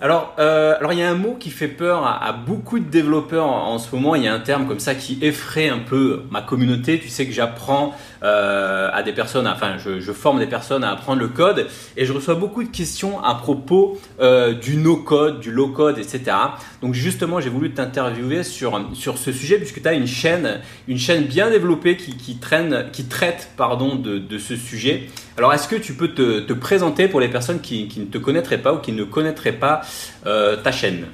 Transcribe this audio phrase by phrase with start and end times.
[0.00, 3.46] Alors, euh, alors il y a un mot qui fait peur à, beaucoup de développeurs
[3.46, 4.16] en, ce moment.
[4.16, 6.98] Il y a un terme comme ça qui effraie un peu ma communauté.
[6.98, 11.20] Tu sais que j'apprends euh, à des personnes, enfin, je, forme des personnes à apprendre
[11.20, 15.98] le code et je reçois beaucoup de questions à propos euh, du no-code, du low-code,
[15.98, 16.36] etc.
[16.82, 20.98] Donc justement, j'ai voulu t'interviewer sur sur ce sujet puisque tu as une chaîne, une
[20.98, 25.08] chaîne bien développée qui, traîne, qui traite, pardon, de, de ce sujet.
[25.36, 28.72] Alors, est-ce que tu peux te, présenter pour les personnes qui, ne te connaîtraient pas
[28.72, 29.82] ou qui ne connaîtraient pas
[30.26, 31.06] euh, ta chaîne?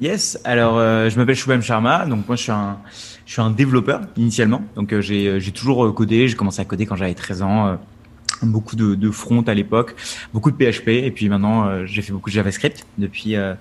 [0.00, 2.78] Yes, alors euh, je m'appelle Shubham Sharma, donc moi je suis un,
[3.26, 6.94] je suis un développeur initialement, donc euh, j'ai toujours codé, j'ai commencé à coder quand
[6.94, 7.78] j'avais 13 ans
[8.42, 9.94] beaucoup de, de front à l'époque,
[10.32, 13.54] beaucoup de PHP et puis maintenant euh, j'ai fait beaucoup de JavaScript depuis euh,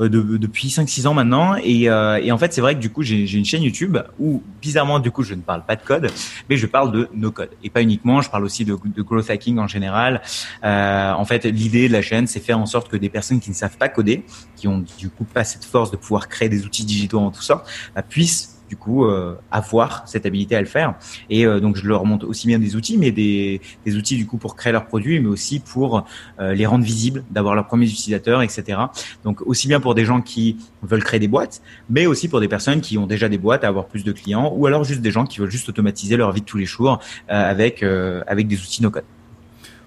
[0.00, 1.56] euh depuis 5-6 ans maintenant.
[1.62, 4.42] Et, euh, et en fait c'est vrai que du coup j'ai une chaîne YouTube où
[4.60, 6.10] bizarrement du coup je ne parle pas de code
[6.48, 7.50] mais je parle de no code.
[7.62, 10.22] Et pas uniquement je parle aussi de, de growth hacking en général.
[10.62, 13.54] En fait l'idée de la chaîne c'est faire en sorte que des personnes qui ne
[13.54, 14.24] savent pas coder
[14.56, 17.42] qui ont du coup pas cette force de pouvoir créer des outils digitaux en tout
[17.42, 17.64] ça
[17.94, 20.94] bah, puissent du coup euh, avoir cette habilité à le faire.
[21.28, 24.26] Et euh, donc je leur montre aussi bien des outils, mais des, des, outils du
[24.26, 26.06] coup pour créer leurs produits, mais aussi pour
[26.38, 28.78] euh, les rendre visibles, d'avoir leurs premiers utilisateurs, etc.
[29.24, 32.48] Donc aussi bien pour des gens qui veulent créer des boîtes, mais aussi pour des
[32.48, 35.10] personnes qui ont déjà des boîtes à avoir plus de clients, ou alors juste des
[35.10, 38.82] gens qui veulent juste automatiser leur vie de tous les jours avec avec des outils
[38.82, 39.04] no code.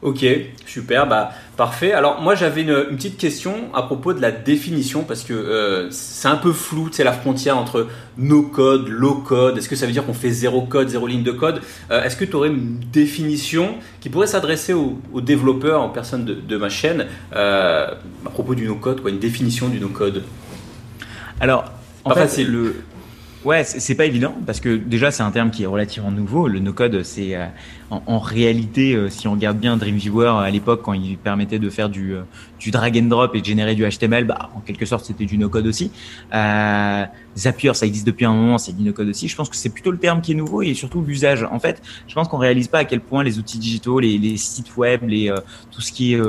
[0.04, 0.26] Ok,
[0.66, 1.94] super, bah parfait.
[1.94, 6.28] Alors moi j'avais une, petite question à propos de la définition parce que euh, c'est
[6.28, 7.88] un peu flou, c'est la frontière entre
[8.18, 9.58] no code, low code.
[9.58, 11.62] Est-ce que ça veut dire qu'on fait zéro code, zéro ligne de code?
[11.90, 16.58] Euh, Est-ce que tu aurais une définition qui pourrait s'adresser aux, développeurs, en personne de,
[16.58, 17.88] ma chaîne, euh,
[18.26, 20.24] à propos du no code, quoi, une définition du no code?
[21.40, 21.64] Alors,
[22.04, 22.52] en fait, facile.
[22.52, 22.76] Le...
[23.46, 26.48] Ouais, c'est pas évident parce que déjà c'est un terme qui est relativement nouveau.
[26.48, 27.38] Le no-code, c'est
[28.06, 31.90] en, réalité, euh, si on regarde bien Dreamviewer à l'époque, quand il permettait de faire
[31.90, 32.22] du, euh,
[32.72, 35.68] drag and drop et de générer du HTML, bah, en quelque sorte, c'était du no-code
[35.68, 35.92] aussi.
[36.34, 37.06] Euh,
[37.38, 39.28] Zapier, ça existe depuis un moment, c'est du no-code aussi.
[39.28, 41.46] Je pense que c'est plutôt le terme qui est nouveau et surtout l'usage.
[41.52, 44.78] En fait, je pense qu'on réalise pas à quel point les outils digitaux, les, sites
[44.78, 45.34] web, les,
[45.72, 46.22] tout ce qui est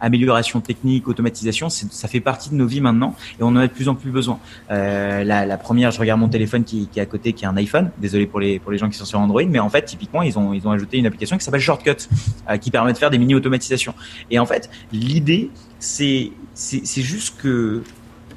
[0.00, 3.72] amélioration technique, automatisation, ça fait partie de nos vies maintenant et on en a de
[3.72, 4.38] plus en plus besoin.
[4.68, 7.56] La, la, première, je regarde mon téléphone qui, qui, est à côté, qui est un
[7.56, 7.90] iPhone.
[7.98, 10.38] Désolé pour les, pour les gens qui sont sur Android, mais en fait, typiquement, ils
[10.38, 12.08] ont, ils ont ajouté une application qui s'appelle Shortcut,
[12.48, 13.94] euh, qui permet de faire des mini automatisations.
[14.30, 17.82] Et en fait, l'idée, c'est c'est juste que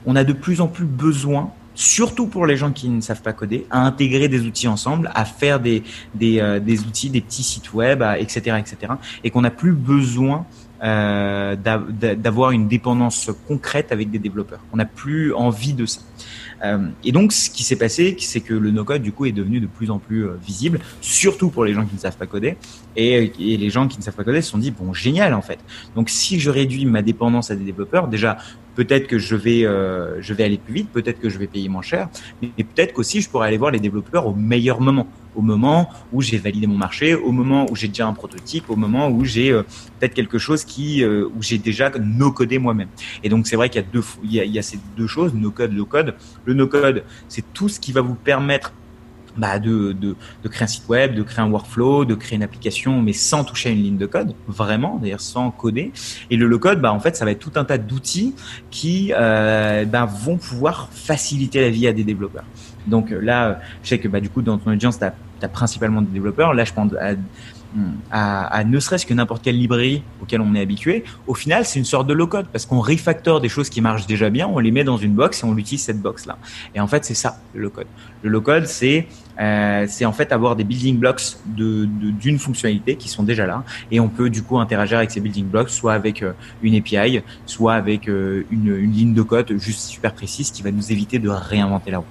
[0.06, 3.34] on a de plus en plus besoin surtout pour les gens qui ne savent pas
[3.34, 7.44] coder, à intégrer des outils ensemble, à faire des, des, euh, des outils, des petits
[7.44, 10.46] sites web, etc., etc., et qu'on n'a plus besoin
[10.84, 14.60] euh, d'avoir une dépendance concrète avec des développeurs.
[14.74, 16.02] On n'a plus envie de ça.
[16.66, 19.62] Euh, et donc, ce qui s'est passé, c'est que le no-code, du coup, est devenu
[19.62, 22.58] de plus en plus euh, visible, surtout pour les gens qui ne savent pas coder.
[22.98, 25.60] Et, les gens qui ne savent pas coder se sont dit, bon, génial, en fait.
[25.96, 28.38] Donc, si je réduis ma dépendance à des développeurs, déjà,
[28.76, 31.82] peut-être que je vais, je vais aller plus vite, peut-être que je vais payer moins
[31.82, 32.10] cher,
[32.42, 36.22] mais peut-être qu'aussi, je pourrais aller voir les développeurs au meilleur moment au moment où
[36.22, 39.52] j'ai validé mon marché, au moment où j'ai déjà un prototype, au moment où j'ai
[39.52, 39.64] euh,
[40.00, 42.90] peut-être quelque chose qui euh, où j'ai déjà no codé moi-même.
[43.24, 44.80] Et donc c'est vrai qu'il y a deux il y a, il y a ces
[44.98, 46.16] deux choses, no code, low code.
[46.46, 48.74] Le no code, c'est tout ce qui va vous permettre
[49.38, 52.44] bah, de, de, de, créer un site web, de créer un workflow, de créer une
[52.44, 55.92] application, mais sans toucher à une ligne de code, vraiment, d'ailleurs sans coder.
[56.30, 58.36] Et le low-code, bah, en fait, ça va être tout un tas d'outils
[58.70, 62.46] qui euh, bah, vont pouvoir faciliter la vie à des développeurs.
[62.88, 65.14] Donc euh, là, je sais que bah, du coup, dans ton audience, tu as,
[65.48, 66.54] principalement des développeurs.
[66.54, 67.12] Là, je pense à,
[68.12, 71.04] à, à ne serait-ce que n'importe quelle librairie auquel on est habitué.
[71.28, 74.30] Au final, c'est une sorte de low-code parce qu'on refactor des choses qui marchent déjà
[74.30, 76.38] bien, on les met dans une box et on utilise cette box-là.
[76.76, 77.88] Et en fait, c'est ça, le low-code.
[78.22, 79.08] Le low-code, c'est
[79.40, 83.64] euh, c'est en fait avoir des building blocks de d'une fonctionnalité qui sont déjà là
[83.90, 87.22] et on peut du coup interagir avec ces building blocks soit avec euh, une API,
[87.48, 91.18] soit avec euh, une, une ligne de code juste super précise qui va nous éviter
[91.18, 92.06] de réinventer la roue.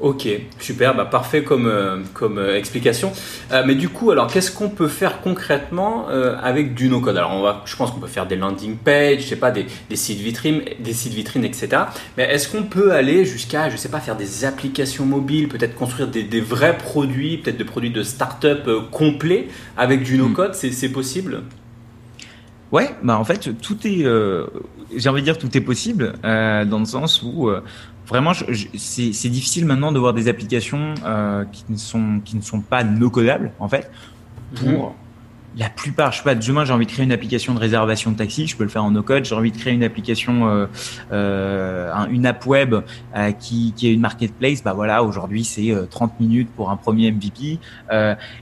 [0.00, 0.26] Ok,
[0.58, 3.12] super, bah parfait comme, euh, comme euh, explication.
[3.52, 7.42] Euh, mais du coup, alors qu'est-ce qu'on peut faire concrètement avec du no-code Alors, on
[7.42, 10.18] va, je pense qu'on peut faire des landing pages, je sais pas, des, des, sites
[10.18, 11.68] vitrines, des sites vitrines, etc.
[12.16, 16.08] Mais est-ce qu'on peut aller jusqu'à, je sais pas, faire des applications mobiles, peut-être construire
[16.08, 21.42] des, des, vrais produits, peut-être des produits de start-up complets avec du no-code C'est possible?
[22.72, 24.04] Ouais, bah en fait tout est
[24.96, 27.50] j'ai envie de dire tout est possible dans le sens où
[28.08, 32.60] vraiment c'est difficile maintenant de voir des applications euh, qui ne sont qui ne sont
[32.60, 33.90] pas no codables en fait.
[34.56, 34.92] Pour mhm.
[35.56, 38.16] la plupart je sais pas demain j'ai envie de créer une application de réservation de
[38.16, 40.66] taxi je peux le faire en no code j'ai envie de créer une application euh,
[41.12, 42.74] euh, une app web
[43.40, 44.62] qui qui est une marketplace.
[44.62, 47.58] Bah voilà aujourd'hui c'est 30 minutes pour un premier MVP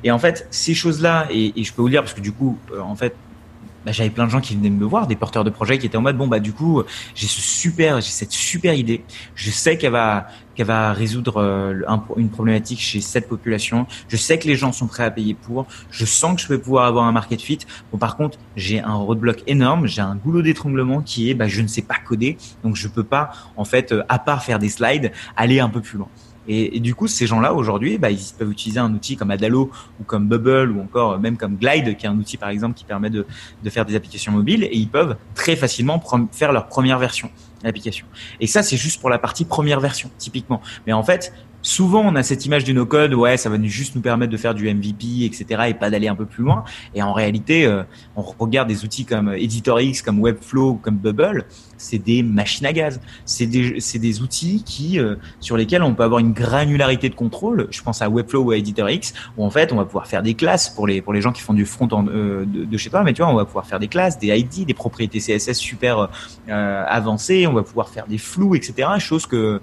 [0.05, 2.21] et en fait ces choses là et, et, je peux vous le dire parce que
[2.21, 3.15] du coup en fait
[3.85, 5.97] bah, j'avais plein de gens qui venaient me voir, des porteurs de projets qui étaient
[5.97, 6.83] en mode bon bah du coup
[7.15, 11.83] j'ai ce super, j'ai cette super idée, je sais qu'elle va qu'elle va résoudre euh,
[12.17, 15.67] une problématique chez cette population, je sais que les gens sont prêts à payer pour,
[15.91, 17.61] je sens que je vais pouvoir avoir un market fit.
[17.91, 21.63] Bon par contre j'ai un roadblock énorme, j'ai un goulot d'étranglement qui est bah je
[21.63, 24.69] ne sais pas coder, donc je peux pas en fait euh, à part faire des
[24.69, 26.09] slides aller un peu plus loin.
[26.49, 30.05] Et, du coup, ces gens-là, aujourd'hui, bah, ils peuvent utiliser un outil comme Adalo ou
[30.05, 33.11] comme Bubble ou encore même comme Glide, qui est un outil, par exemple, qui permet
[33.11, 33.27] de,
[33.69, 36.03] faire des applications mobiles et ils peuvent très facilement
[36.33, 37.31] faire leur première version
[37.63, 38.07] d'application.
[38.41, 40.61] Et ça, c'est juste pour la partie première version, typiquement.
[40.87, 44.03] Mais en fait, souvent on a cette image du no-code, ouais, ça va juste nous
[44.03, 46.65] permettre de faire du MVP, etc., et pas d'aller un peu plus loin.
[46.95, 47.85] Et en réalité, euh,
[48.17, 51.47] on regarde des outils comme EditorX, comme Webflow, comme Bubble,
[51.79, 53.01] c'est des machines à gaz.
[53.25, 57.69] C'est des, des outils qui, euh, sur lesquels on peut avoir une granularité de contrôle.
[57.71, 60.35] Je pense à Webflow ou à EditorX, où en fait on va pouvoir faire des
[60.35, 62.91] classes pour les pour les gens qui font du front en, euh, de, de, chez
[62.91, 65.59] toi, mais tu vois, on va pouvoir faire des classes, des ID, des propriétés CSS
[65.59, 66.09] super
[66.49, 68.89] avancées, on va pouvoir faire des flous, etc.
[68.99, 69.61] Chose que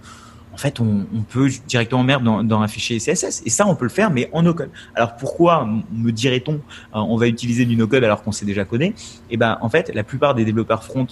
[0.54, 3.44] en fait, on, peut directement mettre dans, un fichier CSS.
[3.46, 4.70] Et ça, on peut le faire, mais en no-code.
[4.96, 6.60] Alors pourquoi me dirait-on, euh,
[6.94, 8.94] on va utiliser du no-code alors qu'on sait déjà coder?
[9.30, 11.08] Eh ben, en fait, la plupart des développeurs front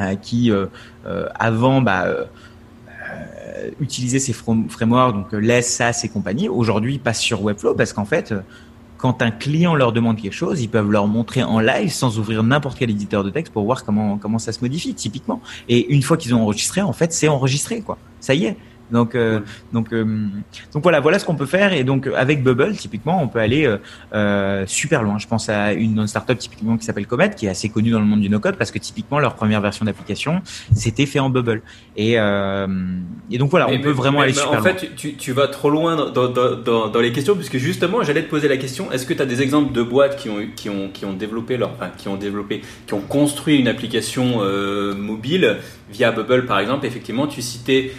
[0.00, 0.66] euh, qui euh,
[1.34, 2.06] avant bah,
[3.80, 8.34] utilisaient ces frameworks, donc LESS, SAS et compagnie, aujourd'hui passent sur Webflow parce qu'en fait,
[8.98, 12.42] quand un client leur demande quelque chose, ils peuvent leur montrer en live sans ouvrir
[12.42, 15.40] n'importe quel éditeur de texte pour voir comment ça se modifie typiquement.
[15.68, 17.98] Et une fois qu'ils ont enregistré, en fait, c'est enregistré quoi.
[18.20, 18.56] Ça y est.
[18.90, 19.40] Donc, euh,
[19.72, 20.04] donc, euh,
[20.72, 21.72] donc voilà, voilà ce qu'on peut faire.
[21.72, 23.68] Et donc avec Bubble, typiquement, on peut aller
[24.14, 25.18] euh, super loin.
[25.18, 28.06] Je pense à une startup typiquement qui s'appelle Comet, qui est assez connue dans le
[28.06, 30.40] monde du no-code parce que typiquement leur première version d'application,
[30.74, 31.62] c'était fait en Bubble.
[31.96, 34.60] Et, et donc voilà, on peut vraiment aller super loin.
[34.60, 38.22] En fait, tu, tu, vas trop loin dans, dans, dans, les questions puisque justement, j'allais
[38.22, 40.68] te poser la question est-ce que tu as des exemples de boîtes qui ont qui
[40.68, 44.42] ont qui ont développé leur, enfin, qui ont développé, qui ont construit une application
[44.96, 45.56] mobile
[45.90, 46.86] via Bubble par exemple?
[46.86, 47.92] Effectivement, tu citais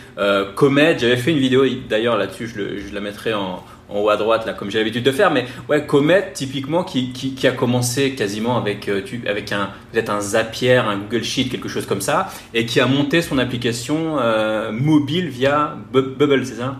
[0.56, 4.54] Comet j'avais fait une vidéo d'ailleurs là-dessus, je, la mettrai en, haut à droite, là,
[4.54, 5.32] comme j'ai l'habitude de faire.
[5.32, 10.20] Mais ouais, Comet, typiquement, qui, qui, a commencé quasiment avec, euh, avec un, peut-être un
[10.20, 14.72] Zapier, un Google Sheet, quelque chose comme ça, et qui a monté son application euh,
[14.72, 16.76] mobile via Bubble, c'est ça?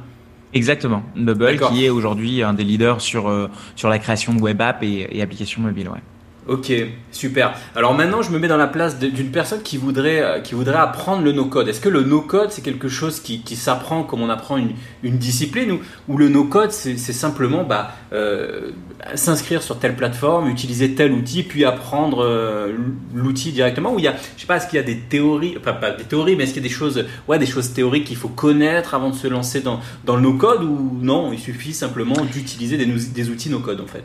[0.54, 4.62] Exactement, Bubble, qui est aujourd'hui un des leaders sur, euh, sur la création de web
[4.62, 5.90] app et, et applications mobiles.
[5.90, 6.00] Ouais.
[6.48, 6.72] Ok,
[7.12, 7.56] super.
[7.76, 10.78] Alors maintenant, je me mets dans la place d'une personne qui voudrait, euh, qui voudrait
[10.78, 11.68] apprendre le no-code.
[11.68, 14.72] Est-ce que le no-code, c'est quelque chose qui, qui s'apprend comme on apprend une,
[15.04, 18.72] une discipline ou, ou le no-code, c'est simplement bah, euh,
[19.16, 22.72] s'inscrire sur telle plateforme, utiliser tel outil, puis apprendre euh,
[23.14, 25.58] l'outil directement Ou il y a, je sais pas, est-ce qu'il y a des théories,
[25.60, 28.06] enfin pas des théories, mais est-ce qu'il y a des choses, ouais, des choses théoriques
[28.06, 31.74] qu'il faut connaître avant de se lancer dans, dans le no-code ou non, il suffit
[31.74, 34.04] simplement d'utiliser des, des outils no-code en fait?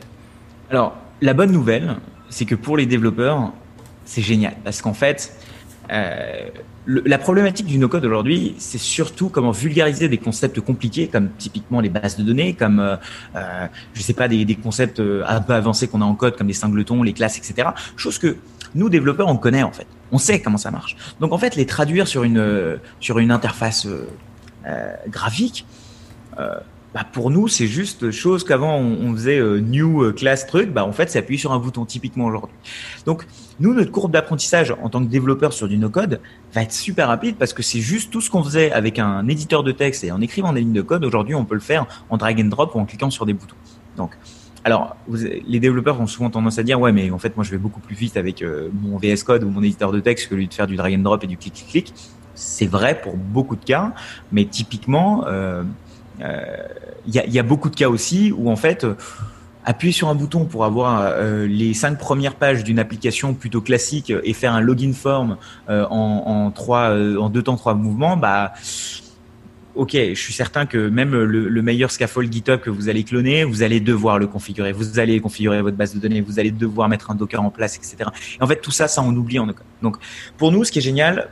[0.69, 1.95] Alors, la bonne nouvelle,
[2.33, 3.53] c'est que pour les développeurs,
[4.05, 5.37] c'est génial parce qu'en fait,
[5.91, 6.49] euh,
[6.87, 11.89] la problématique du no-code aujourd'hui, c'est surtout comment vulgariser des concepts compliqués, comme typiquement les
[11.89, 12.95] bases de données, comme euh,
[13.35, 16.47] euh je sais pas des, concepts euh, un peu avancés qu'on a en code, comme
[16.47, 17.69] les singletons, les classes, etc.
[17.95, 18.35] Chose que
[18.73, 20.97] nous développeurs on connaît en fait, on sait comment ça marche.
[21.19, 25.65] Donc en fait, les traduire sur une sur une interface euh, graphique.
[26.93, 30.71] Bah pour nous, c'est juste chose qu'avant on, faisait euh, new euh, class truc.
[30.71, 32.55] Bah en fait, c'est appuyer sur un bouton typiquement aujourd'hui.
[33.05, 33.25] Donc
[33.59, 36.19] nous, notre courbe d'apprentissage en tant que développeur sur du no-code
[36.53, 39.63] va être super rapide parce que c'est juste tout ce qu'on faisait avec un éditeur
[39.63, 41.03] de texte et en écrivant des lignes de code.
[41.03, 43.55] Aujourd'hui, on peut le faire en drag and drop ou en cliquant sur des boutons.
[43.97, 44.11] Donc
[44.65, 47.51] alors, vous, les développeurs ont souvent tendance à dire ouais, mais en fait, moi, je
[47.51, 50.35] vais beaucoup plus vite avec euh, mon VS Code ou mon éditeur de texte que
[50.35, 51.93] lui de faire du drag and drop et du clic clic clic.
[52.35, 53.93] C'est vrai pour beaucoup de cas,
[54.31, 55.63] mais typiquement, euh,
[56.19, 58.95] il euh, y a, beaucoup de cas aussi où en fait euh,
[59.65, 64.13] appuyer sur un bouton pour avoir euh, les cinq premières pages d'une application plutôt classique
[64.23, 65.37] et faire un login form
[65.69, 68.53] en, en deux temps trois mouvements bah
[69.75, 73.43] ok je suis certain que même le, le, meilleur scaffold GitHub que vous allez cloner
[73.43, 74.71] vous allez devoir le configurer.
[74.71, 77.77] Vous allez configurer votre base de données vous allez devoir mettre un Docker en place
[77.77, 79.47] etc et en fait tout ça ça on oublie en
[79.81, 79.97] donc
[80.37, 81.29] pour nous ce qui est génial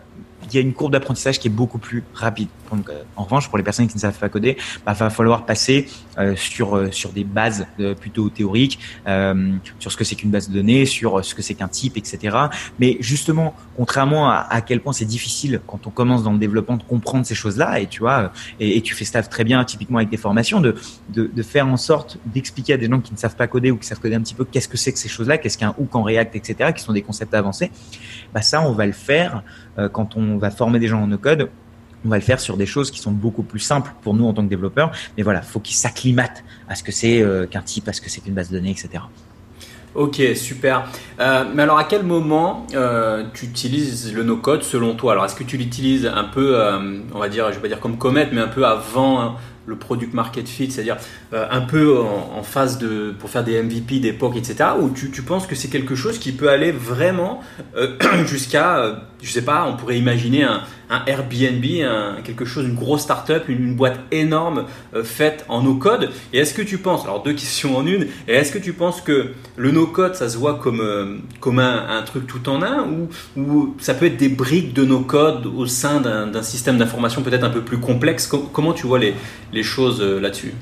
[0.51, 2.49] il y a une courbe d'apprentissage qui est beaucoup plus rapide.
[2.73, 5.87] Euh, en revanche, pour les personnes qui ne savent pas coder, bah, va falloir passer
[6.17, 7.67] euh, sur euh, sur des bases
[7.99, 8.79] plutôt théoriques,
[9.79, 12.37] sur ce que c'est qu'une base de données, sur ce que c'est qu'un type, etc.
[12.79, 16.77] Mais justement, contrairement à, à quel point c'est difficile quand on commence dans le développement
[16.77, 20.09] de comprendre ces choses-là, et tu vois, et, tu fais ça très bien, typiquement avec
[20.09, 20.75] tes formations, de
[21.09, 23.77] de, de faire en sorte d'expliquer à des gens qui ne savent pas coder ou
[23.77, 25.95] qui savent coder un petit peu qu'est-ce que c'est que ces choses-là, qu'est-ce qu'un hook
[25.95, 27.71] en React, etc., qui sont des concepts avancés.
[28.33, 29.43] Bah ça, on va le faire
[29.93, 31.49] quand on va former des gens en no-code
[32.05, 34.33] on va le faire sur des choses qui sont beaucoup plus simples pour nous en
[34.33, 34.91] tant que développeurs.
[35.17, 38.09] Mais voilà, faut qu'ils s'acclimatent à ce que c'est euh, qu'un type, à ce que
[38.09, 39.03] c'est qu'une base de données, etc.
[39.93, 40.85] Ok, super.
[41.19, 45.11] Euh, mais alors, à quel moment euh, tu utilises le no-code selon toi?
[45.11, 46.57] Alors, est-ce que tu l'utilises un peu,
[47.13, 49.35] on va dire, je vais pas dire comme Comet, mais un peu avant
[49.71, 50.97] le product market fit, c'est-à-dire
[51.33, 54.71] un peu en, phase de pour faire des MVP d'époque, etc.
[54.79, 57.41] Ou tu, tu penses que c'est quelque chose qui peut aller vraiment
[58.25, 61.63] jusqu'à, je sais pas, on pourrait imaginer un, un Airbnb,
[62.23, 66.09] quelque chose, une grosse start-up, une, boîte énorme euh, faite en no-code.
[66.33, 69.31] Et est-ce que tu penses, alors deux questions en une, est-ce que tu penses que
[69.55, 71.17] le no-code, ça se voit comme, euh,
[71.57, 72.85] un, truc tout en un,
[73.37, 77.49] ou, ça peut être des briques de no-code au sein d'un système d'information peut-être un
[77.49, 78.27] peu plus complexe?
[78.27, 80.53] Comment tu vois les, choses euh, là-dessus?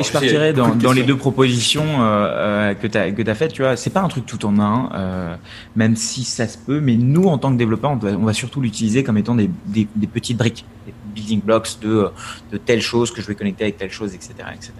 [0.00, 3.52] Je partirais dans, dans, les deux propositions euh, euh que tu as, que as faites.
[3.52, 5.36] Tu vois, c'est pas un truc tout en un, euh,
[5.76, 6.80] même si ça se peut.
[6.80, 10.06] Mais nous, en tant que développeurs, on va, surtout l'utiliser comme étant des, des, des,
[10.06, 12.08] petites briques, des building blocks de,
[12.52, 14.34] de telle chose que je vais connecter avec telle chose, etc.
[14.54, 14.72] etc.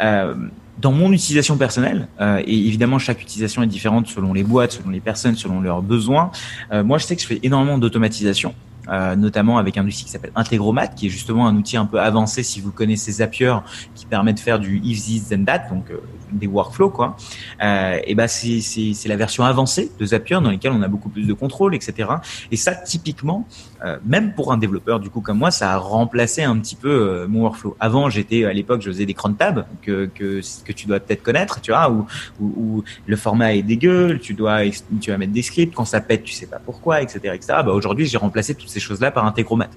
[0.00, 0.34] Euh,
[0.78, 4.90] dans mon utilisation personnelle, euh, et évidemment chaque utilisation est différente selon les boîtes, selon
[4.90, 6.30] les personnes, selon leurs besoins,
[6.72, 8.54] euh, moi je sais que je fais énormément d'automatisation.
[8.88, 12.00] Euh, notamment avec un outil qui s'appelle Integromat, qui est justement un outil un peu
[12.00, 13.54] avancé si vous connaissez Zapier,
[13.94, 16.00] qui permet de faire du if this then that, donc euh,
[16.32, 17.16] des workflows quoi.
[17.62, 21.08] Euh, et ben c'est c'est la version avancée de Zapier dans lesquelles on a beaucoup
[21.08, 22.10] plus de contrôle, etc.
[22.50, 23.46] Et ça typiquement,
[23.84, 27.26] euh, même pour un développeur du coup comme moi, ça a remplacé un petit peu
[27.28, 27.76] mon workflow.
[27.80, 31.22] Avant j'étais à l'époque je faisais des cron tab que que que tu dois peut-être
[31.22, 32.06] connaître, tu vois, où,
[32.40, 34.60] où, le format est dégueu, tu dois
[35.00, 37.20] tu vas mettre des scripts quand ça pète, tu sais pas pourquoi, etc.
[37.34, 37.46] etc.
[37.64, 39.70] Bah, aujourd'hui j'ai remplacé toutes ces choses-là par Integromat.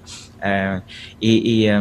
[0.44, 0.78] Euh,
[1.20, 1.80] et, et euh,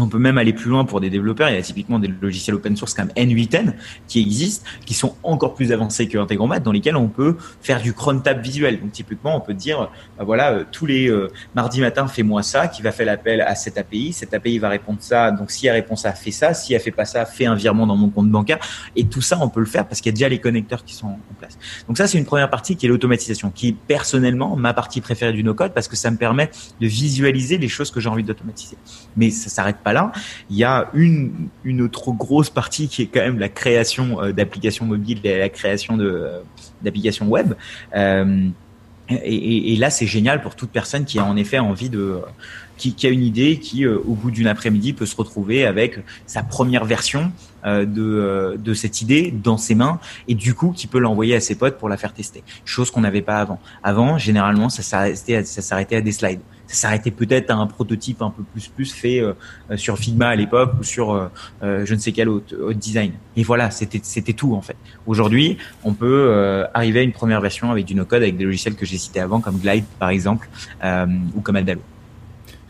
[0.00, 1.48] on peut même aller plus loin pour des développeurs.
[1.48, 3.74] Il y a typiquement des logiciels open source comme N8N
[4.08, 7.92] qui existent, qui sont encore plus avancés que Integromat, dans lesquels on peut faire du
[7.92, 8.80] cron tab visuel.
[8.80, 12.68] Donc typiquement, on peut dire, bah voilà, euh, tous les euh, mardis matin, fais-moi ça,
[12.68, 14.12] qui va faire l'appel à cette API.
[14.12, 15.30] Cette API va répondre ça.
[15.30, 16.54] Donc si elle répond ça, fais ça.
[16.54, 18.58] Si elle fait pas ça, fais un virement dans mon compte bancaire.
[18.96, 20.94] Et tout ça, on peut le faire parce qu'il y a déjà les connecteurs qui
[20.94, 21.58] sont en place.
[21.86, 25.32] Donc ça, c'est une première partie qui est l'automatisation, qui est personnellement ma partie préférée
[25.32, 28.76] du no-code parce que ça me permet de visualiser les choses que j'ai envie d'automatiser.
[29.16, 30.10] Mais ça s'arrête pas là.
[30.50, 34.32] Il y a une, une autre grosse partie qui est quand même la création euh,
[34.32, 36.40] d'applications mobiles et la création euh,
[36.82, 37.54] d'applications web.
[37.94, 38.48] Euh,
[39.10, 42.20] et, là, c'est génial pour toute personne qui a en effet envie de,
[42.76, 46.42] qui, qui a une idée, qui au bout d'une après-midi peut se retrouver avec sa
[46.42, 47.32] première version
[47.64, 51.54] de, de cette idée dans ses mains et du coup qui peut l'envoyer à ses
[51.54, 52.42] potes pour la faire tester.
[52.64, 53.58] Chose qu'on n'avait pas avant.
[53.82, 58.30] Avant, généralement, ça s'arrêtait, s'arrêtait à des slides ça s'arrêtait peut-être à un prototype un
[58.30, 59.32] peu plus plus fait euh,
[59.70, 63.12] euh, sur Figma à l'époque ou sur euh, je ne sais quel autre, design.
[63.36, 64.76] Et voilà, c'était c'était tout en fait.
[65.06, 68.86] Aujourd'hui, on peut arriver à une première version avec du no-code avec des logiciels que
[68.86, 70.48] j'ai cités avant comme Glide par exemple
[71.34, 71.80] ou comme Aldalo.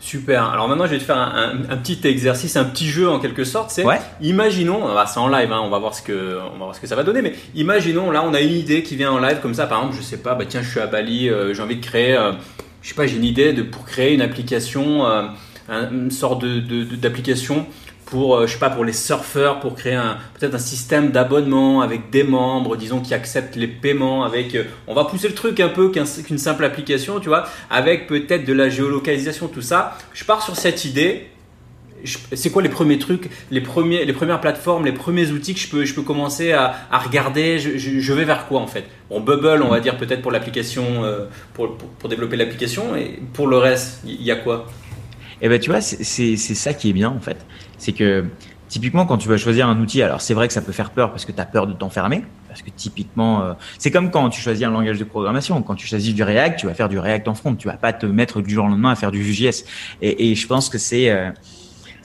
[0.05, 0.43] Super.
[0.43, 3.71] Alors maintenant, je vais te faire un, petit exercice, un petit jeu en quelque sorte.
[3.71, 3.83] C'est,
[4.21, 6.87] imaginons, c'est en live, hein, on va voir ce que, on va voir ce que
[6.87, 7.21] ça va donner.
[7.21, 9.65] Mais imaginons, là, on a une idée qui vient en live comme ça.
[9.65, 12.17] Par exemple, je sais pas, bah tiens, je suis à Bali, j'ai envie de créer
[12.85, 15.23] je sais pas, j'ai une idée de, pour créer une application, euh,
[15.67, 17.65] une sorte de, d'application
[18.05, 19.99] pour, euh, je sais pas, pour les surfeurs, pour créer
[20.39, 24.93] peut-être un système d'abonnement avec des membres, disons, qui acceptent les paiements, avec, euh, on
[24.93, 28.69] va pousser le truc un peu qu'une simple application, tu vois, avec peut-être de la
[28.69, 29.97] géolocalisation, tout ça.
[30.13, 31.27] Je pars sur cette idée,
[32.33, 35.69] c'est quoi les premiers trucs, les, premiers, les premières plateformes, les premiers outils que je
[35.69, 37.59] peux, je peux commencer à, regarder?
[37.59, 38.85] Je, vais vers quoi en fait?
[39.09, 43.57] Bon, Bubble, on va dire peut-être pour l'application, euh, pour, développer l'application, et pour le
[43.57, 44.67] reste, il y, a quoi?
[45.41, 47.45] Eh ben, tu vois, c'est ça qui est bien en fait.
[47.77, 48.25] C'est que
[48.67, 51.11] typiquement, quand tu vas choisir un outil, alors c'est vrai que ça peut faire peur
[51.11, 52.23] parce que tu as peur de t'enfermer.
[52.47, 55.61] Parce que typiquement, euh, c'est comme quand tu choisis un langage de programmation.
[55.61, 57.53] Quand tu choisis du React, tu vas faire du React en front.
[57.55, 59.65] Tu vas pas te mettre du jour au lendemain à faire du Vue.js.
[60.01, 61.31] Et, et je pense que c'est euh,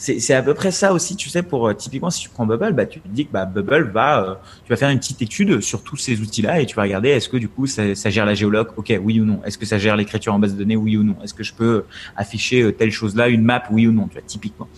[0.00, 2.73] c'est à peu près ça aussi, tu sais, pour euh, typiquement si tu prends Bubble,
[2.73, 5.61] bah, tu te dis que bah, Bubble va, euh, tu vas faire une petite étude
[5.61, 8.25] sur tous ces outils-là et tu vas regarder est-ce que du coup ça, ça gère
[8.25, 10.76] la géologue, ok, oui ou non, est-ce que ça gère l'écriture en base de données,
[10.76, 11.85] oui ou non, est-ce que je peux
[12.16, 14.69] afficher euh, telle chose-là, une map, oui ou non, tu vois, typiquement.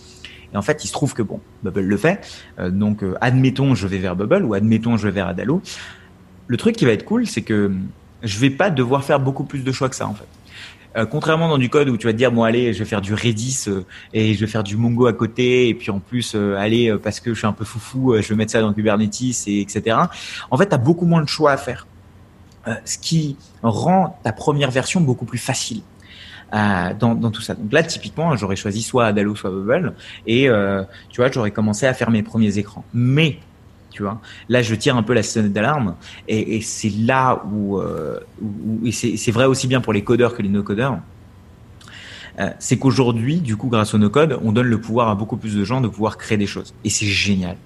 [0.52, 3.98] Et en fait, il se trouve que bon, Bubble le fait, donc admettons je vais
[3.98, 5.62] vers Bubble ou admettons je vais vers Adalo.
[6.48, 7.72] Le truc qui va être cool, c'est que
[8.22, 10.26] je vais pas devoir faire beaucoup plus de choix que ça en fait
[10.96, 13.00] Euh, contrairement dans du code où tu vas te dire bon allez je vais faire
[13.00, 16.34] du Redis euh, et je vais faire du Mongo à côté et puis en plus
[16.34, 19.46] euh, allez parce que je suis un peu foufou je vais mettre ça dans Kubernetes
[19.46, 19.96] et etc.
[20.50, 21.86] En fait tu as beaucoup moins de choix à faire,
[22.84, 25.82] ce qui rend ta première version beaucoup plus facile.
[26.52, 27.54] Dans, dans, tout ça.
[27.54, 29.94] Donc là, typiquement, j'aurais choisi soit Adalo, soit Bubble,
[30.26, 30.50] et
[31.08, 32.84] tu vois, j'aurais commencé à faire mes premiers écrans.
[32.92, 33.38] Mais
[33.92, 34.20] tu vois.
[34.48, 35.96] Là, je tire un peu la sonnette d'alarme,
[36.28, 38.20] et, c'est là où, euh,
[38.90, 40.98] c'est vrai aussi bien pour les codeurs que les no-codeurs,
[42.40, 45.54] euh, c'est qu'aujourd'hui, du coup, grâce au no-code, on donne le pouvoir à beaucoup plus
[45.54, 46.74] de gens de pouvoir créer des choses.
[46.84, 47.56] Et c'est génial.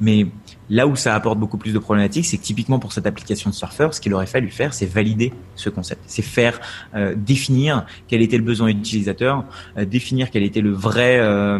[0.00, 0.26] Mais
[0.70, 3.54] là où ça apporte beaucoup plus de problématiques, c'est que typiquement pour cette application de
[3.54, 6.02] Surfer, ce qu'il aurait fallu faire, c'est valider ce concept.
[6.06, 6.60] C'est faire
[6.94, 9.44] euh, définir quel était le besoin utilisateur,
[9.78, 11.58] euh, définir quel était le vrai, euh,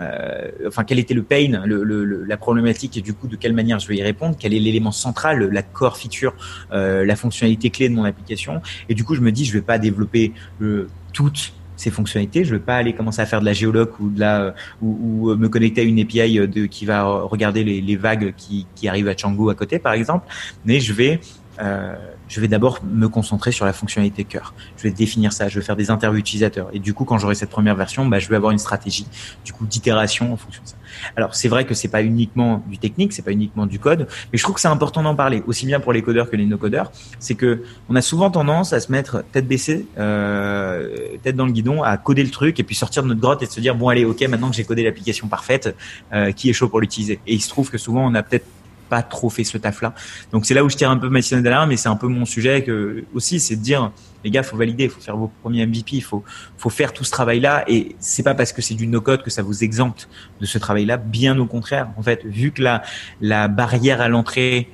[0.00, 3.54] euh, enfin quel était le pain, le, le, la problématique et du coup de quelle
[3.54, 6.34] manière je vais y répondre, quel est l'élément central, la core feature,
[6.70, 8.60] la fonctionnalité clé de mon application.
[8.88, 12.44] Et du coup, je me dis, je vais pas développer le, toute ces fonctionnalités.
[12.44, 15.30] Je ne veux pas aller commencer à faire de la géologue ou de la ou,
[15.30, 18.88] ou me connecter à une API de, qui va regarder les, les vagues qui, qui
[18.88, 20.26] arrivent à Django à côté, par exemple.
[20.64, 21.20] Mais je vais
[21.60, 21.94] euh,
[22.28, 24.54] je vais d'abord me concentrer sur la fonctionnalité cœur.
[24.76, 26.68] Je vais définir ça, je vais faire des interviews utilisateurs.
[26.72, 29.06] Et du coup, quand j'aurai cette première version, bah, je vais avoir une stratégie
[29.44, 30.76] du coup d'itération en fonction de ça.
[31.14, 34.38] Alors c'est vrai que c'est pas uniquement du technique, c'est pas uniquement du code, mais
[34.38, 36.90] je trouve que c'est important d'en parler, aussi bien pour les codeurs que les no-codeurs.
[37.18, 41.52] C'est que on a souvent tendance à se mettre tête baissée, euh, tête dans le
[41.52, 43.74] guidon, à coder le truc et puis sortir de notre grotte et de se dire
[43.74, 45.74] bon allez ok maintenant que j'ai codé l'application parfaite,
[46.12, 47.20] euh, qui est chaud pour l'utiliser.
[47.26, 48.46] Et il se trouve que souvent on a peut-être
[48.88, 49.94] pas trop fait ce taf là.
[50.32, 52.08] Donc c'est là où je tire un peu ma sirène d'alarme, mais c'est un peu
[52.08, 53.92] mon sujet que aussi, c'est de dire
[54.24, 56.24] les gars, faut valider, faut faire vos premiers MVP, faut
[56.58, 59.22] faut faire tout ce travail là et c'est pas parce que c'est du no code
[59.22, 60.08] que ça vous exempte
[60.40, 61.88] de ce travail là, bien au contraire.
[61.96, 62.82] En fait, vu que la
[63.20, 64.68] la barrière à l'entrée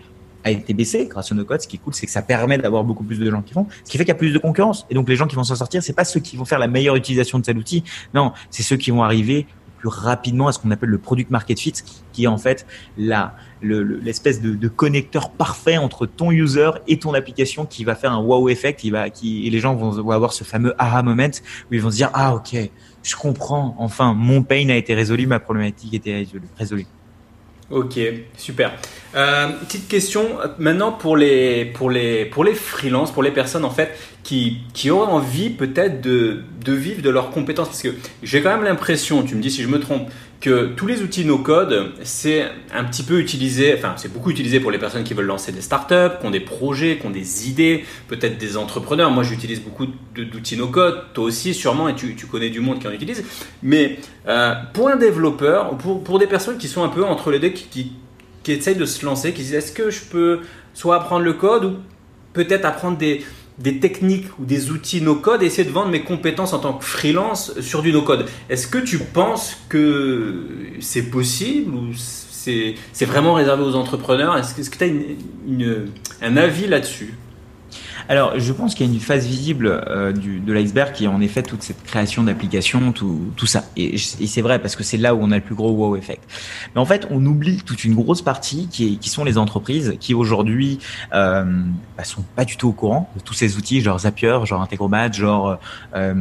[0.45, 1.61] a été baissée grâce au no-code.
[1.61, 3.67] Ce qui est cool, c'est que ça permet d'avoir beaucoup plus de gens qui font,
[3.85, 4.87] ce qui fait qu'il y a plus de concurrence.
[4.91, 6.69] Et donc, les gens qui vont s'en sortir, c'est pas ceux qui vont faire la
[6.69, 7.85] meilleure utilisation de cet outil.
[8.15, 9.47] Non, c'est ceux qui vont arriver
[9.83, 11.75] plus rapidement à ce qu'on appelle le product market fit,
[12.13, 17.65] qui est en fait la l'espèce de, connecteur parfait entre ton user et ton application
[17.67, 20.45] qui va faire un wow effect, qui va, qui, les gens vont, vont avoir ce
[20.45, 21.31] fameux aha moment
[21.71, 22.57] où ils vont se dire ah ok,
[23.03, 26.87] je comprends, enfin mon pain a été résolu, ma problématique a été résolue.
[27.73, 27.99] Ok,
[28.37, 28.73] super.
[29.15, 30.27] Euh, petite question
[30.59, 34.91] maintenant pour les pour les pour les freelances, pour les personnes en fait qui qui
[34.91, 39.23] auraient envie peut-être de de vivre de leurs compétences parce que j'ai quand même l'impression,
[39.23, 40.11] tu me dis si je me trompe,
[40.43, 44.59] que tous les outils no code c'est un petit peu utilisé, enfin c'est beaucoup utilisé
[44.59, 47.49] pour les personnes qui veulent lancer des startups, qui ont des projets, qui ont des
[47.49, 49.11] idées, peut-être des entrepreneurs.
[49.13, 52.81] Moi j'utilise beaucoup d'outils no code, toi aussi sûrement et tu, tu connais du monde
[52.81, 53.25] qui en utilise.
[53.63, 57.39] Mais euh, pour un développeur, pour pour des personnes qui sont un peu entre les
[57.39, 57.93] deux, qui, qui
[58.43, 60.41] qui essayent de se lancer, qui disent est-ce que je peux
[60.75, 61.77] soit apprendre le code ou
[62.33, 63.25] peut-être apprendre des,
[63.63, 66.85] des techniques ou des outils no-code et essayer de vendre mes compétences en tant que
[66.85, 68.27] freelance sur du no-code.
[68.51, 70.47] Est-ce que tu penses que
[70.81, 74.37] c'est possible ou c'est vraiment réservé aux entrepreneurs?
[74.37, 77.15] Est-ce que tu as un avis là-dessus?
[78.13, 81.23] Alors, je pense qu'il y a une phase visible euh, de l'iceberg qui est en
[81.23, 83.65] effet toute cette création d'applications, tout, tout ça.
[83.75, 86.23] Et, c'est vrai parce que c'est là où on a le plus gros wow effect.
[86.75, 89.97] Mais en fait, on oublie toute une grosse partie qui, est, qui sont les entreprises
[89.99, 90.79] qui aujourd'hui
[91.15, 91.63] euh,
[91.97, 95.13] bah, sont pas du tout au courant de tous ces outils, genre Zapier, genre Integromat,
[95.13, 95.59] genre
[95.95, 96.15] euh,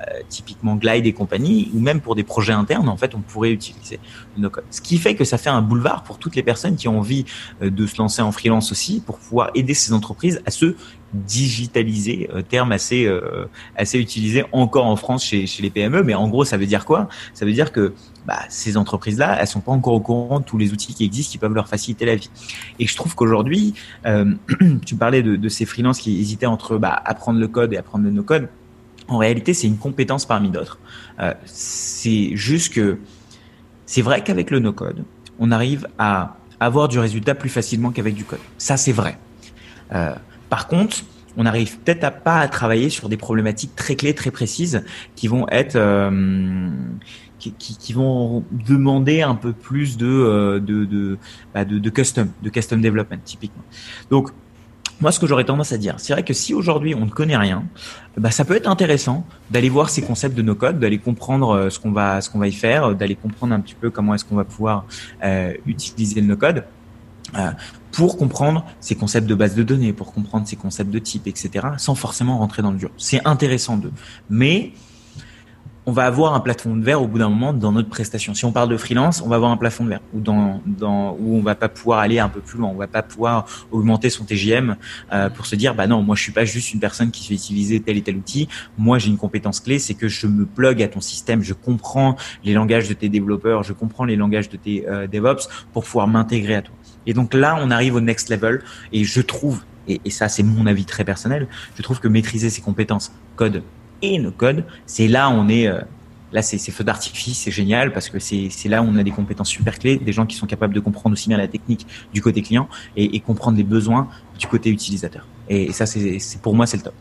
[0.00, 3.52] euh, typiquement Glide et compagnie, ou même pour des projets internes, en fait, on pourrait
[3.52, 4.00] utiliser
[4.36, 4.64] nos codes.
[4.72, 7.24] Ce qui fait que ça fait un boulevard pour toutes les personnes qui ont envie
[7.60, 10.74] de se lancer en freelance aussi, pour pouvoir aider ces entreprises à se
[11.12, 13.08] digitaliser, euh, terme assez
[13.76, 16.02] assez utilisé encore en France chez, chez les PME.
[16.02, 17.08] Mais en gros, ça veut dire quoi?
[17.34, 17.94] Ça veut dire que
[18.26, 21.32] bah, ces entreprises-là, elles sont pas encore au courant de tous les outils qui existent,
[21.32, 22.30] qui peuvent leur faciliter la vie.
[22.78, 23.74] Et je trouve qu'aujourd'hui,
[24.06, 24.34] euh,
[24.86, 28.04] tu parlais de, de, ces freelances qui hésitaient entre bah, apprendre le code et apprendre
[28.04, 28.48] le no-code.
[29.08, 30.78] En réalité, c'est une compétence parmi d'autres.
[31.18, 32.98] Euh, c'est juste que
[33.86, 35.04] c'est vrai qu'avec le no-code,
[35.38, 38.38] on arrive à avoir du résultat plus facilement qu'avec du code.
[38.58, 39.18] Ça, c'est vrai.
[39.92, 40.14] Euh,
[40.50, 41.04] par contre,
[41.36, 44.84] on n'arrive peut-être à pas à travailler sur des problématiques très clés, très précises,
[45.14, 46.68] qui vont être euh,
[47.38, 51.16] qui, vont demander un peu plus de euh,
[51.54, 53.62] bah de, de custom, de custom development typiquement.
[54.10, 54.30] Donc
[55.00, 57.36] moi, ce que j'aurais tendance à dire, c'est vrai que si aujourd'hui on ne connaît
[57.36, 57.64] rien,
[58.18, 61.70] bah, ça peut être intéressant d'aller voir ces concepts de nos codes, d'aller comprendre euh,
[61.70, 64.26] ce qu'on va, ce qu'on va y faire, d'aller comprendre un petit peu comment est-ce
[64.26, 64.84] qu'on va pouvoir
[65.64, 66.58] utiliser le no-code.
[66.58, 66.79] Euh,
[67.92, 71.68] pour comprendre ces concepts de base de données, pour comprendre ces concepts de type, etc.,
[71.76, 72.90] sans forcément rentrer dans le dur.
[72.96, 73.90] C'est intéressant de,
[74.28, 74.72] mais
[75.86, 78.34] on va avoir un plafond de verre au bout d'un moment dans notre prestation.
[78.34, 81.16] Si on parle de freelance, on va avoir un plafond de verre où dans, dans
[81.18, 84.10] où on va pas pouvoir aller un peu plus loin, on va pas pouvoir augmenter
[84.10, 84.76] son TGM
[85.12, 87.34] euh, pour se dire bah non, moi je suis pas juste une personne qui fait
[87.34, 88.48] utiliser tel et tel outil.
[88.78, 92.16] Moi j'ai une compétence clé, c'est que je me plug à ton système, je comprends
[92.44, 96.06] les langages de tes développeurs, je comprends les langages de tes euh, DevOps pour pouvoir
[96.06, 96.74] m'intégrer à toi.
[97.06, 100.42] Et donc là, on arrive au next level et je trouve et, et ça c'est
[100.42, 103.62] mon avis très personnel, je trouve que maîtriser ses compétences code
[104.02, 105.80] et nos codes, c'est là on est euh,
[106.32, 109.48] là c'est feu d'artifice, c'est génial parce que c'est là où on a des compétences
[109.48, 112.42] super clés, des gens qui sont capables de comprendre aussi bien la technique du côté
[112.42, 114.08] client et, et comprendre les besoins
[114.38, 115.26] du côté utilisateur.
[115.48, 116.94] Et, ça c'est pour moi c'est le top.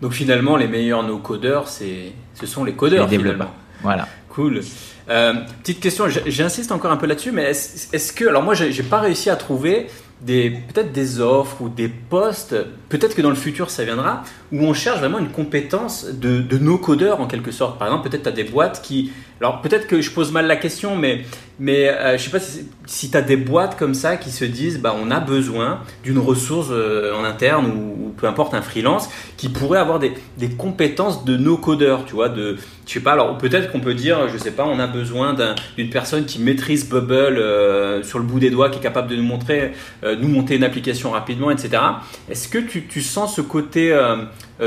[0.00, 3.52] Donc finalement les meilleurs no codeurs c'est ce sont les codeurs les développeurs.
[3.82, 4.08] Voilà.
[4.36, 4.60] Cool.
[5.08, 9.00] Euh, petite question, j'insiste encore un peu là-dessus, mais est-ce que alors moi j'ai pas
[9.00, 9.86] réussi à trouver
[10.24, 12.54] peut-être des offres ou des postes,
[12.90, 16.58] peut-être que dans le futur ça viendra, où on cherche vraiment une compétence de, de
[16.58, 17.78] nos codeurs en quelque sorte.
[17.78, 19.10] Par exemple, peut-être tu as des boîtes qui...
[19.40, 21.24] Alors peut-être que je pose mal la question, mais,
[21.58, 24.44] mais euh, je sais pas si, si tu as des boîtes comme ça qui se
[24.44, 29.10] disent, bah, on a besoin d'une ressource euh, en interne ou, peu importe un freelance
[29.36, 33.12] qui pourrait avoir des, des compétences de nos codeurs, tu vois, de, je sais pas,
[33.12, 35.34] alors peut-être qu'on peut dire, je sais pas, on a besoin
[35.76, 39.16] d'une personne qui maîtrise Bubble euh, sur le bout des doigts, qui est capable de
[39.16, 39.72] nous montrer,
[40.04, 41.82] nous monter une application rapidement, etc.
[42.30, 43.96] Est-ce que tu, tu, sens ce côté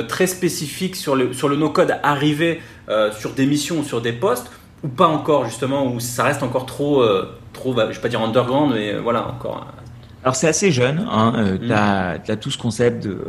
[0.08, 2.62] très spécifique sur le, sur le no-code arriver
[3.18, 4.52] sur des missions ou sur des postes
[4.84, 8.10] ou pas encore justement, où ça reste encore trop, euh, trop bah, je vais pas
[8.10, 9.68] dire underground, mais euh, voilà encore.
[10.24, 12.22] Alors c'est assez jeune, hein, euh, mm.
[12.26, 13.20] tu as, tout ce concept de,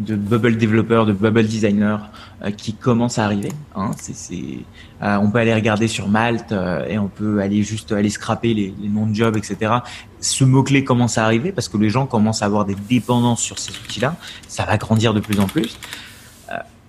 [0.00, 2.10] de bubble developer, de bubble designer
[2.56, 3.52] qui commence à arriver.
[3.76, 4.60] Hein, c'est,
[5.00, 6.52] on peut aller regarder sur Malte
[6.88, 9.74] et on peut aller juste aller scraper les, les noms de jobs, etc.
[10.20, 13.58] Ce mot-clé commence à arriver parce que les gens commencent à avoir des dépendances sur
[13.58, 14.16] ces outils-là.
[14.48, 15.78] Ça va grandir de plus en plus.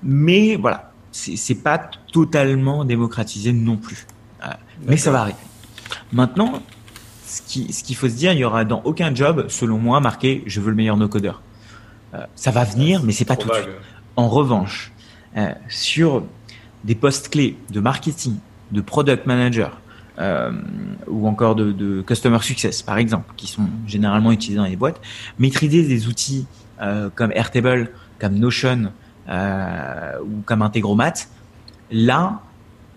[0.04, 4.08] mais voilà, c'est pas totalement démocratisé non plus.
[4.44, 4.50] Euh,
[4.86, 5.38] mais ça va arriver.
[6.12, 6.62] Maintenant,
[7.26, 10.00] ce qu'il ce qu'il faut se dire, il y aura dans aucun job, selon moi,
[10.00, 11.42] marqué je veux le meilleur no-codeur.
[12.14, 13.70] Euh, ça va venir, mais c'est pas tout de suite.
[14.16, 14.92] En revanche,
[15.38, 16.24] euh, sur
[16.84, 18.36] des postes clés de marketing,
[18.72, 19.82] de product manager,
[20.20, 20.52] euh,
[21.08, 25.00] ou encore de, de, customer success, par exemple, qui sont généralement utilisés dans les boîtes,
[25.40, 26.46] maîtriser des outils
[26.82, 28.92] euh, comme Airtable, comme Notion,
[29.30, 31.14] euh, ou comme Integromat,
[31.92, 32.42] là,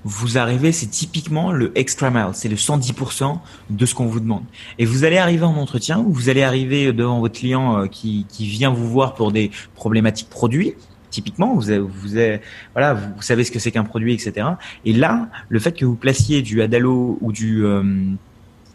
[0.05, 3.39] vous arrivez, c'est typiquement le extra mile, c'est le 110%
[3.71, 4.45] de ce qu'on vous demande.
[4.79, 8.27] Et vous allez arriver en entretien, ou vous allez arriver devant votre client euh, qui,
[8.29, 10.75] qui vient vous voir pour des problématiques produits,
[11.11, 12.09] typiquement, vous, vous,
[12.73, 14.49] voilà, vous, savez ce que c'est qu'un produit, etc.
[14.85, 17.83] Et là, le fait que vous placiez du Adalo ou du euh,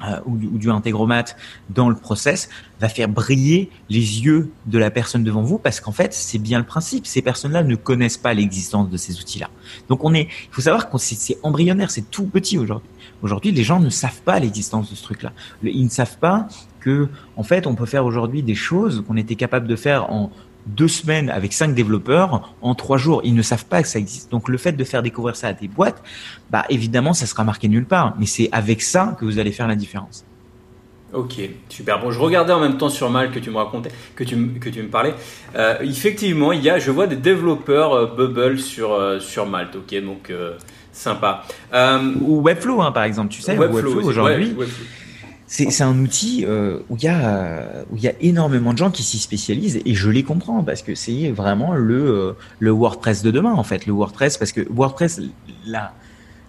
[0.08, 1.26] euh, ou, du intégromat
[1.70, 5.92] dans le process va faire briller les yeux de la personne devant vous parce qu'en
[5.92, 7.06] fait c'est bien le principe.
[7.06, 9.50] Ces personnes-là ne connaissent pas l'existence de ces outils-là.
[9.90, 12.90] Donc on est il faut savoir que c'est embryonnaire c'est tout petit aujourd'hui.
[13.22, 15.34] Aujourd'hui les gens ne savent pas l'existence de ce truc-là.
[15.64, 16.48] Ils ne savent pas
[16.80, 20.32] que en fait on peut faire aujourd'hui des choses qu'on était capable de faire en
[20.66, 23.22] deux semaines avec cinq développeurs en trois jours.
[23.24, 24.32] Ils ne savent pas que ça existe.
[24.32, 26.02] Donc le fait de faire découvrir ça à des boîtes,
[26.50, 28.16] bah évidemment ça sera marqué nulle part.
[28.20, 30.26] Mais c'est avec ça que vous allez faire la différence.
[31.12, 32.00] Ok, super.
[32.00, 34.70] Bon, je regardais en même temps sur Mal que tu me racontais, que tu, que
[34.70, 35.16] tu me parlais.
[35.56, 39.76] Euh, effectivement, il y a, je vois des développeurs euh, Bubble sur, euh, sur Malte.
[39.76, 40.32] Ok, donc
[40.92, 41.46] sympa.
[42.22, 43.34] Ou Webflow, hein, par exemple.
[43.34, 44.56] Tu sais, Webflow, aujourd'hui.
[45.52, 49.02] C'est un outil euh, où il y a où y a énormément de gens qui
[49.02, 53.32] s'y spécialisent et je les comprends parce que c'est vraiment le euh, le WordPress de
[53.32, 53.88] demain en fait.
[53.88, 55.20] Le WordPress parce que WordPress
[55.66, 55.94] la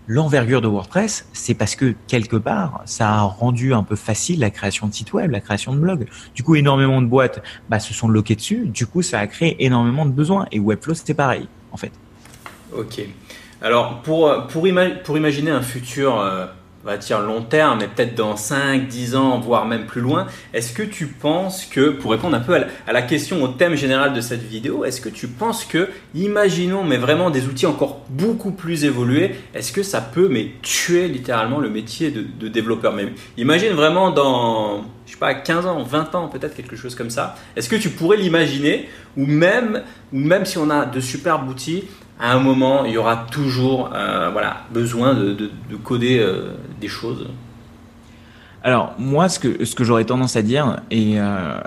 [0.06, 4.50] l'envergure de WordPress c'est parce que quelque part ça a rendu un peu facile la
[4.50, 6.06] création de sites web la création de blogs.
[6.34, 8.66] Du coup énormément de boîtes bah, se sont loquées dessus.
[8.66, 11.92] Du coup ça a créé énormément de besoins et Webflow c'était pareil en fait.
[12.76, 13.00] Ok.
[13.62, 14.68] Alors pour pour,
[15.04, 16.44] pour imaginer un futur euh,
[16.82, 20.26] on va dire long terme, mais peut-être dans 5, 10 ans, voire même plus loin,
[20.54, 24.14] est-ce que tu penses que, pour répondre un peu à la, question, au thème général
[24.14, 28.52] de cette vidéo, est-ce que tu penses que, imaginons, mais vraiment des outils encore beaucoup
[28.52, 32.94] plus évolués, est-ce que ça peut, mais tuer littéralement le métier de, développeur?
[32.94, 37.10] Même Imagine vraiment dans, je sais pas, 15 ans, 20 ans, peut-être quelque chose comme
[37.10, 37.36] ça.
[37.56, 38.88] Est-ce que tu pourrais l'imaginer?
[39.18, 41.84] Ou même, ou même si on a de superbes outils,
[42.20, 45.50] à un moment, il y aura toujours euh, voilà, besoin de,
[45.82, 47.26] coder euh, des choses
[48.62, 51.58] Alors, moi, ce que, ce que j'aurais tendance à dire, et, euh,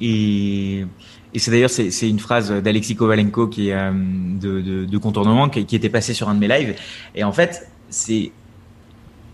[0.00, 0.86] et,
[1.34, 5.88] et c'est d'ailleurs c'est une phrase d'Alexis Kovalenko qui est de, de, contournement qui, était
[5.88, 6.76] passé sur un de mes lives,
[7.16, 8.30] et en fait, c'est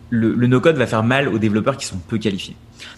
[0.09, 2.57] le, le no-code va faire mal aux développeurs qui sont peu qualifiés.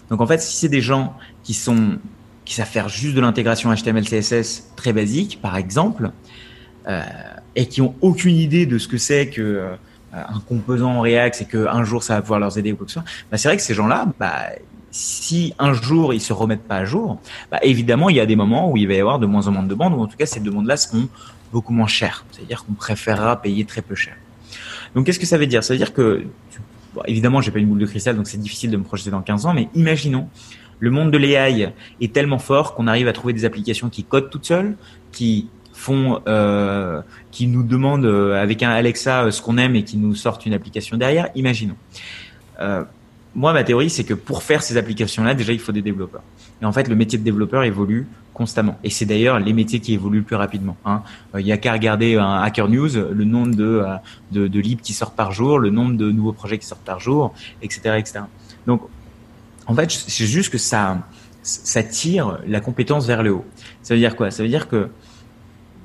[0.09, 1.97] Donc en fait, si c'est des gens qui sont
[2.45, 6.11] qui savent faire juste de l'intégration HTML CSS très basique, par exemple,
[6.87, 7.01] euh,
[7.55, 9.75] et qui ont aucune idée de ce que c'est que
[10.15, 12.99] un composant React et qu'un jour ça va pouvoir leur aider ou quoi que ce
[12.99, 14.49] soit, bah, c'est vrai que ces gens-là, bah,
[14.91, 17.19] si un jour ils se remettent pas à jour,
[17.51, 19.51] bah, évidemment il y a des moments où il va y avoir de moins en
[19.51, 21.09] moins de demandes, ou en tout cas ces demandes-là seront
[21.51, 22.25] beaucoup moins chères.
[22.31, 24.15] C'est-à-dire qu'on préférera payer très peu cher.
[24.93, 25.63] Donc qu'est-ce que ça veut dire?
[25.63, 26.23] Ça veut dire que,
[26.93, 29.21] bon, évidemment j'ai pas une boule de cristal, donc c'est difficile de me projeter dans
[29.21, 30.29] 15 ans, mais imaginons
[30.79, 34.29] le monde de l'AI est tellement fort qu'on arrive à trouver des applications qui codent
[34.29, 34.75] toutes seules,
[35.11, 39.83] qui font, euh, qui nous demandent euh, avec un Alexa euh, ce qu'on aime et
[39.83, 41.29] qui nous sortent une application derrière.
[41.35, 41.75] Imaginons.
[43.37, 46.23] Moi, ma théorie, c'est que pour faire ces applications-là, déjà, il faut des développeurs.
[46.61, 48.79] Et en fait, le métier de développeur évolue constamment.
[48.81, 50.77] Et c'est d'ailleurs les métiers qui évoluent le plus rapidement.
[50.85, 51.03] Hein.
[51.37, 53.83] Il y a qu'à regarder un Hacker News, le nombre de,
[54.31, 57.01] de, de livres qui sortent par jour, le nombre de nouveaux projets qui sortent par
[57.01, 58.19] jour, etc., etc.
[58.67, 58.83] Donc,
[59.67, 60.99] en fait, c'est juste que ça,
[61.43, 63.45] ça tire la compétence vers le haut.
[63.83, 64.31] Ça veut dire quoi?
[64.31, 64.89] Ça veut dire que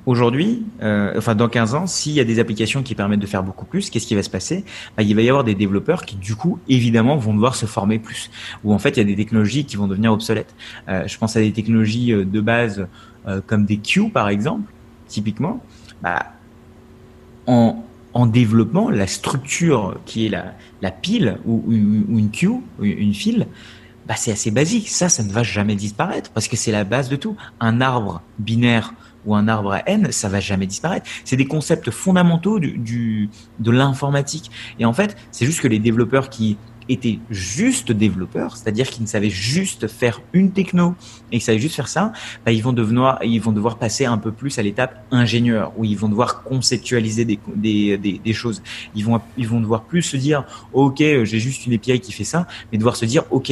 [0.07, 3.43] Aujourd'hui, euh, enfin dans 15 ans, s'il y a des applications qui permettent de faire
[3.43, 4.65] beaucoup plus, qu'est-ce qui va se passer?
[4.97, 7.99] Bah, Il va y avoir des développeurs qui, du coup, évidemment, vont devoir se former
[7.99, 8.31] plus.
[8.63, 10.55] Ou en fait, il y a des technologies qui vont devenir obsolètes.
[10.89, 12.87] Euh, je pense à des technologies euh, de base
[13.27, 14.71] euh, comme des queues, par exemple,
[15.07, 15.63] typiquement.
[16.01, 16.33] Bah,
[17.45, 17.83] en,
[18.13, 23.45] en développement, la structure qui est la, la pile ou, une queue, une file,
[24.07, 24.89] bah, c'est assez basique.
[24.89, 27.35] Ça, ça ne va jamais disparaître parce que c'est la base de tout.
[27.59, 28.93] Un arbre binaire
[29.25, 31.09] ou un arbre à n, ça va jamais disparaître.
[31.25, 33.29] C'est des concepts fondamentaux du, du
[33.59, 34.51] de l'informatique.
[34.79, 36.57] Et en fait, c'est juste que les développeurs qui
[36.89, 40.95] étaient juste développeurs, c'est-à-dire qui ne savaient juste faire une techno
[41.31, 42.11] et qui savaient juste faire ça,
[42.45, 45.85] bah, ils vont devoir ils vont devoir passer un peu plus à l'étape ingénieur où
[45.85, 48.61] ils vont devoir conceptualiser des, des, des, des, choses.
[48.95, 52.23] Ils vont ils vont devoir plus se dire ok j'ai juste une API qui fait
[52.23, 53.51] ça, mais devoir se dire ok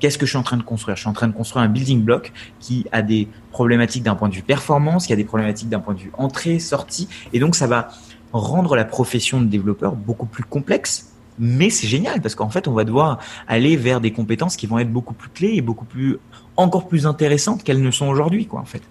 [0.00, 0.96] qu'est-ce que je suis en train de construire?
[0.96, 4.28] Je suis en train de construire un building block qui a des problématiques d'un point
[4.28, 7.54] de vue performance, qui a des problématiques d'un point de vue entrée, sortie, et donc
[7.54, 7.88] ça va
[8.32, 11.06] rendre la profession de développeur beaucoup plus complexe.
[11.38, 14.78] Mais c'est génial parce qu'en fait, on va devoir aller vers des compétences qui vont
[14.78, 16.18] être beaucoup plus clés et beaucoup plus,
[16.56, 18.82] encore plus intéressantes qu'elles ne sont aujourd'hui, quoi, en fait.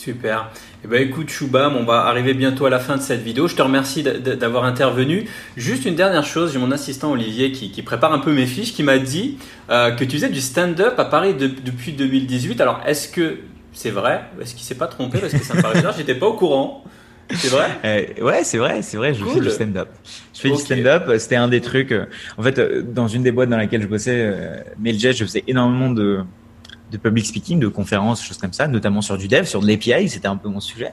[0.00, 0.50] Super.
[0.82, 3.48] Eh ben, écoute, Choubam, on va arriver bientôt à la fin de cette vidéo.
[3.48, 5.28] Je te remercie d'avoir intervenu.
[5.58, 8.72] Juste une dernière chose, j'ai mon assistant Olivier qui, qui, prépare un peu mes fiches,
[8.72, 9.36] qui m'a dit
[9.68, 12.62] euh, que tu faisais du stand-up à Paris de, depuis 2018.
[12.62, 13.40] Alors, est-ce que
[13.74, 15.18] c'est vrai Est-ce qu'il s'est pas trompé?
[15.18, 16.82] Parce que ça me paraît bizarre, j'étais pas au courant.
[17.34, 17.68] C'est vrai?
[17.84, 19.12] Euh, Ouais, c'est vrai, c'est vrai.
[19.12, 19.34] Je cool.
[19.34, 19.88] fais du stand-up.
[20.34, 20.56] Je fais okay.
[20.56, 21.10] du stand-up.
[21.18, 21.92] C'était un des trucs.
[21.92, 22.06] Euh,
[22.38, 25.44] en fait, euh, dans une des boîtes dans laquelle je bossais, euh, Mailjet, je faisais
[25.46, 26.20] énormément de
[26.90, 30.08] de public speaking, de conférences, choses comme ça, notamment sur du dev, sur de l'API,
[30.08, 30.92] c'était un peu mon sujet.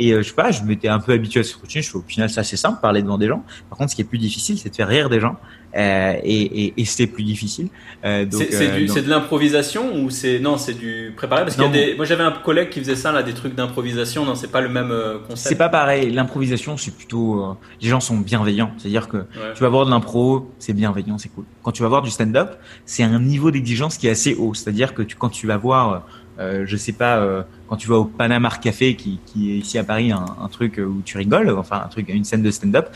[0.00, 1.82] Et euh, je sais pas, je m'étais un peu habitué à ce routine.
[1.82, 3.44] Je au final, c'est assez simple, parler devant des gens.
[3.68, 5.36] Par contre, ce qui est plus difficile, c'est de faire rire des gens.
[5.76, 7.68] Euh, et, et, et c'est plus difficile.
[8.04, 11.70] Euh, c'est euh, de l'improvisation ou c'est non, c'est du préparé parce qu'il y a
[11.70, 11.94] des.
[11.96, 14.24] Moi, j'avais un collègue qui faisait ça là, des trucs d'improvisation.
[14.24, 15.48] Non, c'est pas le même euh, concept.
[15.48, 16.10] C'est pas pareil.
[16.10, 17.56] L'improvisation, c'est plutôt.
[17.82, 18.72] Les gens sont bienveillants.
[18.78, 19.52] C'est-à-dire que ouais.
[19.54, 21.44] tu vas voir de l'impro, c'est bienveillant, c'est cool.
[21.62, 22.52] Quand tu vas voir du stand-up,
[22.86, 24.54] c'est un niveau d'exigence qui est assez haut.
[24.54, 26.06] C'est-à-dire que tu, quand tu vas voir
[26.40, 29.78] euh, je sais pas, euh, quand tu vas au Panama Café, qui, qui est ici
[29.78, 32.88] à Paris, un, un, truc où tu rigoles, enfin un truc, une scène de stand-up,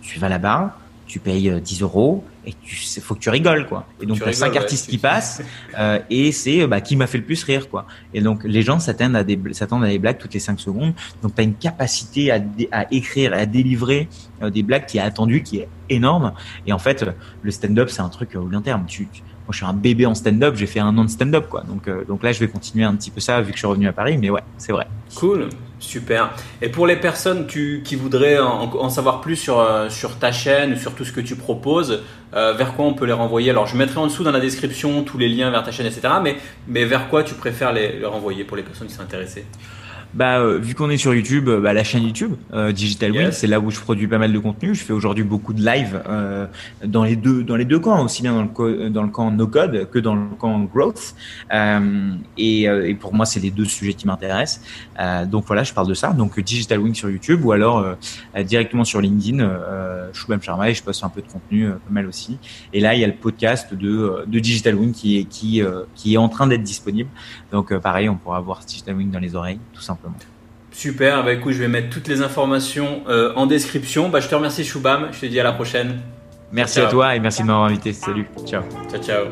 [0.00, 3.86] tu vas là-bas, tu payes 10 euros et tu faut que tu rigoles quoi.
[4.00, 5.42] Et donc tu as cinq ouais, artistes qui passent
[5.78, 7.86] euh, et c'est bah, qui m'a fait le plus rire quoi.
[8.12, 10.94] Et donc les gens s'attendent à des s'attendent à des blagues toutes les 5 secondes.
[11.22, 12.40] Donc tu as une capacité à,
[12.72, 14.08] à écrire à délivrer
[14.42, 16.32] euh, des blagues qui est attendue, qui est énorme.
[16.66, 17.04] Et en fait
[17.42, 18.84] le stand-up c'est un truc au long terme.
[18.86, 21.46] Tu, tu moi, je suis un bébé en stand-up, j'ai fait un an de stand-up,
[21.48, 21.62] quoi.
[21.62, 23.66] Donc, euh, donc là, je vais continuer un petit peu ça vu que je suis
[23.68, 24.88] revenu à Paris, mais ouais, c'est vrai.
[25.14, 26.34] Cool, super.
[26.60, 30.96] Et pour les personnes qui voudraient en, savoir plus sur, euh, sur ta chaîne, sur
[30.96, 32.02] tout ce que tu proposes,
[32.34, 33.50] euh, vers quoi on peut les renvoyer?
[33.50, 36.14] Alors, je mettrai en dessous dans la description tous les liens vers ta chaîne, etc.
[36.20, 39.44] Mais, mais vers quoi tu préfères les renvoyer pour les personnes qui sont intéressées?
[40.16, 43.22] Bah, euh, vu qu'on est sur YouTube, bah, la chaîne YouTube euh, Digital yes.
[43.22, 44.74] Win, c'est là où je produis pas mal de contenu.
[44.74, 46.46] Je fais aujourd'hui beaucoup de live euh,
[46.84, 49.30] dans les deux dans les deux camps, aussi bien dans le co- dans le camp
[49.30, 51.14] no code que dans le camp growth.
[51.52, 54.62] Euh, et, euh, et, pour moi, c'est les deux sujets qui m'intéressent.
[54.98, 56.12] Euh, donc voilà, je parle de ça.
[56.12, 57.84] Donc Digital Wing sur YouTube ou alors
[58.44, 62.06] directement sur LinkedIn, euh, Shubham Sharma et je poste un peu de contenu pas mal
[62.06, 62.38] aussi.
[62.72, 65.62] Et là, il y a le podcast de de Digital Wing qui est qui
[65.94, 67.10] qui est en train d'être disponible.
[67.52, 70.05] Donc pareil, on pourra voir Digital Wing dans les oreilles, tout simplement.
[70.72, 74.10] Super, bah écoute, je vais mettre toutes les informations euh, en description.
[74.10, 76.00] Bah, je te remercie Choubam, je te dis à la prochaine.
[76.52, 76.86] Merci ciao.
[76.86, 77.92] à toi et merci de m'avoir invité.
[77.92, 78.62] Salut, ciao.
[78.90, 79.24] Ciao, ciao.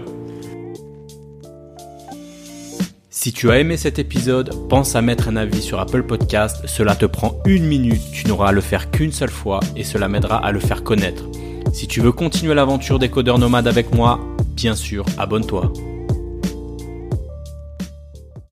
[3.10, 6.66] Si tu as aimé cet épisode, pense à mettre un avis sur Apple Podcast.
[6.66, 10.08] Cela te prend une minute, tu n'auras à le faire qu'une seule fois et cela
[10.08, 11.24] m'aidera à le faire connaître.
[11.72, 14.20] Si tu veux continuer l'aventure des codeurs nomades avec moi,
[14.54, 15.72] bien sûr, abonne-toi.